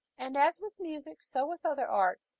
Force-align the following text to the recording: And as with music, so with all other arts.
And 0.17 0.35
as 0.35 0.59
with 0.59 0.79
music, 0.79 1.21
so 1.21 1.45
with 1.45 1.63
all 1.63 1.73
other 1.73 1.85
arts. 1.87 2.29